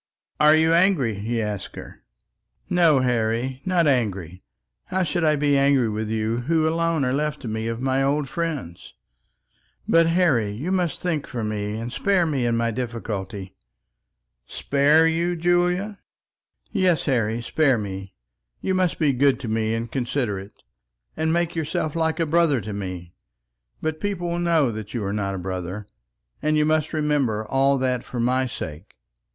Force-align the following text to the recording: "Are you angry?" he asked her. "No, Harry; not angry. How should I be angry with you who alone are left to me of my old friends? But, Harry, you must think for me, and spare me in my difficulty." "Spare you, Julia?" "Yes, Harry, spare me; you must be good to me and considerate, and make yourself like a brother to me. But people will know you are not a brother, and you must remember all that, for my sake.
"Are 0.39 0.55
you 0.55 0.73
angry?" 0.73 1.13
he 1.19 1.39
asked 1.43 1.75
her. 1.75 2.01
"No, 2.67 3.01
Harry; 3.01 3.61
not 3.67 3.85
angry. 3.85 4.41
How 4.85 5.03
should 5.03 5.23
I 5.23 5.35
be 5.35 5.55
angry 5.55 5.89
with 5.89 6.09
you 6.09 6.37
who 6.39 6.67
alone 6.67 7.05
are 7.05 7.13
left 7.13 7.39
to 7.41 7.47
me 7.47 7.67
of 7.67 7.79
my 7.81 8.01
old 8.01 8.27
friends? 8.27 8.95
But, 9.87 10.07
Harry, 10.07 10.49
you 10.53 10.71
must 10.71 10.99
think 10.99 11.27
for 11.27 11.43
me, 11.43 11.77
and 11.79 11.93
spare 11.93 12.25
me 12.25 12.47
in 12.47 12.57
my 12.57 12.71
difficulty." 12.71 13.53
"Spare 14.47 15.05
you, 15.07 15.35
Julia?" 15.35 15.99
"Yes, 16.71 17.05
Harry, 17.05 17.39
spare 17.39 17.77
me; 17.77 18.15
you 18.59 18.73
must 18.73 18.97
be 18.97 19.13
good 19.13 19.39
to 19.41 19.47
me 19.47 19.75
and 19.75 19.91
considerate, 19.91 20.63
and 21.15 21.31
make 21.31 21.55
yourself 21.55 21.95
like 21.95 22.19
a 22.19 22.25
brother 22.25 22.59
to 22.61 22.73
me. 22.73 23.13
But 23.83 23.99
people 23.99 24.29
will 24.31 24.39
know 24.39 24.69
you 24.87 25.03
are 25.05 25.13
not 25.13 25.35
a 25.35 25.37
brother, 25.37 25.85
and 26.41 26.57
you 26.57 26.65
must 26.65 26.91
remember 26.91 27.45
all 27.45 27.77
that, 27.77 28.03
for 28.03 28.19
my 28.19 28.47
sake. 28.47 28.95